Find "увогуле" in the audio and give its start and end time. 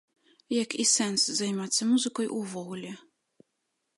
2.39-2.91